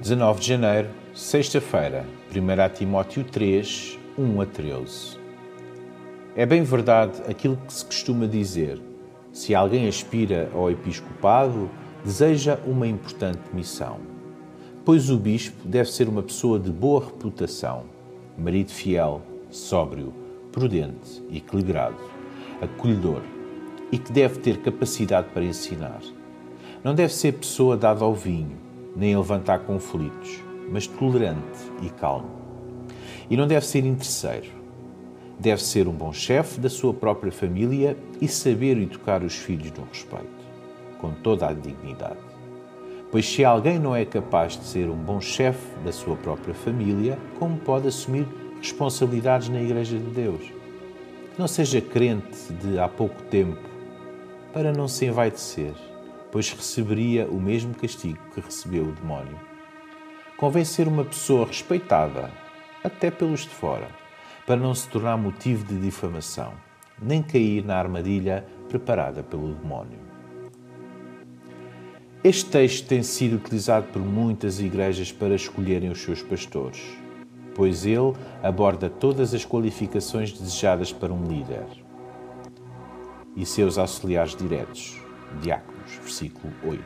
19 0.00 0.40
de 0.40 0.46
janeiro, 0.46 0.88
sexta-feira, 1.14 2.06
1 2.34 2.74
Timóteo 2.74 3.22
3, 3.22 3.98
1 4.16 4.40
a 4.40 4.46
13. 4.46 5.18
É 6.34 6.46
bem 6.46 6.62
verdade 6.62 7.20
aquilo 7.28 7.58
que 7.66 7.70
se 7.70 7.84
costuma 7.84 8.26
dizer: 8.26 8.80
se 9.30 9.54
alguém 9.54 9.86
aspira 9.86 10.50
ao 10.54 10.70
episcopado, 10.70 11.68
deseja 12.02 12.58
uma 12.66 12.86
importante 12.86 13.42
missão. 13.52 13.98
Pois 14.86 15.10
o 15.10 15.18
bispo 15.18 15.68
deve 15.68 15.90
ser 15.90 16.08
uma 16.08 16.22
pessoa 16.22 16.58
de 16.58 16.70
boa 16.70 17.04
reputação, 17.04 17.82
marido 18.38 18.70
fiel, 18.70 19.20
sóbrio, 19.50 20.14
prudente, 20.50 21.22
equilibrado, 21.30 22.00
acolhedor 22.62 23.20
e 23.92 23.98
que 23.98 24.10
deve 24.10 24.38
ter 24.38 24.62
capacidade 24.62 25.28
para 25.28 25.44
ensinar. 25.44 26.00
Não 26.82 26.94
deve 26.94 27.12
ser 27.12 27.32
pessoa 27.32 27.76
dada 27.76 28.02
ao 28.02 28.14
vinho 28.14 28.69
nem 28.94 29.14
a 29.14 29.18
levantar 29.18 29.60
conflitos, 29.60 30.42
mas 30.70 30.86
tolerante 30.86 31.58
e 31.82 31.90
calmo. 31.90 32.30
E 33.28 33.36
não 33.36 33.46
deve 33.46 33.66
ser 33.66 33.84
interesseiro. 33.84 34.48
Deve 35.38 35.62
ser 35.62 35.88
um 35.88 35.92
bom 35.92 36.12
chefe 36.12 36.60
da 36.60 36.68
sua 36.68 36.92
própria 36.92 37.32
família 37.32 37.96
e 38.20 38.28
saber 38.28 38.76
educar 38.76 39.22
os 39.22 39.34
filhos 39.34 39.72
no 39.72 39.84
respeito, 39.84 40.44
com 41.00 41.12
toda 41.12 41.48
a 41.48 41.52
dignidade. 41.52 42.18
Pois 43.10 43.26
se 43.26 43.44
alguém 43.44 43.78
não 43.78 43.96
é 43.96 44.04
capaz 44.04 44.56
de 44.56 44.64
ser 44.64 44.88
um 44.88 44.96
bom 44.96 45.20
chefe 45.20 45.66
da 45.84 45.92
sua 45.92 46.16
própria 46.16 46.54
família, 46.54 47.18
como 47.38 47.56
pode 47.56 47.88
assumir 47.88 48.26
responsabilidades 48.60 49.48
na 49.48 49.60
Igreja 49.60 49.98
de 49.98 50.10
Deus? 50.10 50.52
Não 51.38 51.48
seja 51.48 51.80
crente 51.80 52.52
de 52.52 52.78
há 52.78 52.86
pouco 52.86 53.20
tempo, 53.24 53.58
para 54.52 54.72
não 54.72 54.86
se 54.86 55.06
envaidecer 55.06 55.72
pois 56.30 56.50
receberia 56.52 57.26
o 57.26 57.40
mesmo 57.40 57.74
castigo 57.74 58.18
que 58.34 58.40
recebeu 58.40 58.84
o 58.84 58.92
demónio. 58.92 59.38
Convém 60.36 60.64
ser 60.64 60.88
uma 60.88 61.04
pessoa 61.04 61.46
respeitada, 61.46 62.30
até 62.82 63.10
pelos 63.10 63.40
de 63.40 63.50
fora, 63.50 63.88
para 64.46 64.56
não 64.56 64.74
se 64.74 64.88
tornar 64.88 65.16
motivo 65.16 65.64
de 65.64 65.78
difamação, 65.78 66.52
nem 67.00 67.22
cair 67.22 67.64
na 67.64 67.76
armadilha 67.76 68.46
preparada 68.68 69.22
pelo 69.22 69.54
demónio. 69.54 69.98
Este 72.22 72.50
texto 72.50 72.86
tem 72.86 73.02
sido 73.02 73.36
utilizado 73.36 73.86
por 73.92 74.02
muitas 74.02 74.60
igrejas 74.60 75.10
para 75.10 75.34
escolherem 75.34 75.90
os 75.90 76.02
seus 76.02 76.22
pastores, 76.22 76.82
pois 77.54 77.86
ele 77.86 78.12
aborda 78.42 78.90
todas 78.90 79.32
as 79.32 79.44
qualificações 79.44 80.32
desejadas 80.32 80.92
para 80.92 81.12
um 81.12 81.26
líder 81.26 81.66
e 83.34 83.46
seus 83.46 83.78
auxiliares 83.78 84.36
diretos, 84.36 85.00
diáconos 85.40 85.98
versículo 85.98 86.52
8. 86.64 86.82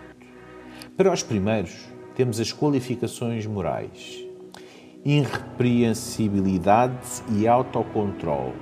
Para 0.97 1.13
os 1.13 1.23
primeiros, 1.23 1.89
temos 2.15 2.41
as 2.41 2.51
qualificações 2.53 3.47
morais: 3.47 4.25
irrepreensibilidade 5.05 7.23
e 7.37 7.47
autocontrole. 7.47 8.55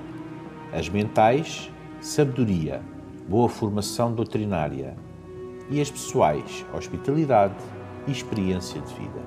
As 0.72 0.88
mentais, 0.88 1.70
sabedoria, 2.00 2.82
boa 3.28 3.48
formação 3.48 4.12
doutrinária. 4.12 4.96
E 5.70 5.80
as 5.80 5.88
pessoais, 5.90 6.66
hospitalidade 6.74 7.54
e 8.06 8.12
experiência 8.12 8.80
de 8.80 8.94
vida. 8.94 9.22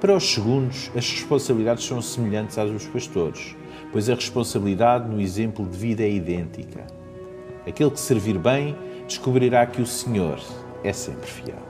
Para 0.00 0.16
os 0.16 0.32
segundos, 0.32 0.90
as 0.96 1.10
responsabilidades 1.10 1.84
são 1.84 2.00
semelhantes 2.00 2.56
às 2.58 2.70
dos 2.70 2.86
pastores, 2.86 3.54
pois 3.92 4.08
a 4.08 4.14
responsabilidade 4.14 5.08
no 5.08 5.20
exemplo 5.20 5.66
de 5.66 5.76
vida 5.76 6.02
é 6.02 6.10
idêntica. 6.10 6.86
Aquele 7.70 7.90
que 7.90 8.00
servir 8.00 8.36
bem 8.36 8.74
descobrirá 9.06 9.64
que 9.64 9.80
o 9.80 9.86
Senhor 9.86 10.40
é 10.82 10.92
sempre 10.92 11.30
fiel. 11.30 11.62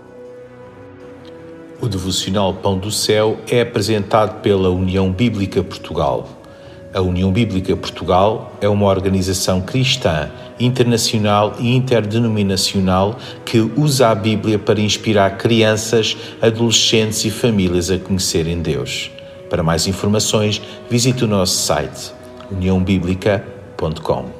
O 1.79 1.89
devocional 1.89 2.55
Pão 2.55 2.79
do 2.79 2.91
Céu 2.91 3.39
é 3.47 3.61
apresentado 3.61 4.41
pela 4.41 4.71
União 4.71 5.13
Bíblica 5.13 5.63
Portugal. 5.63 6.27
A 6.95 7.03
União 7.03 7.31
Bíblica 7.31 7.77
Portugal 7.77 8.51
é 8.63 8.69
uma 8.69 8.87
organização 8.87 9.61
cristã, 9.61 10.31
internacional 10.59 11.57
e 11.59 11.77
interdenominacional 11.77 13.19
que 13.45 13.61
usa 13.61 14.09
a 14.09 14.15
Bíblia 14.15 14.59
para 14.59 14.81
inspirar 14.81 15.37
crianças, 15.37 16.17
adolescentes 16.41 17.27
e 17.27 17.31
famílias 17.31 17.91
a 17.91 17.99
conhecerem 17.99 18.63
Deus. 18.63 19.11
Para 19.51 19.63
mais 19.63 19.87
informações, 19.87 20.63
visite 20.89 21.25
o 21.25 21.29
nosso 21.29 21.59
site 21.59 22.13
uniãobíblica.com. 22.51 24.40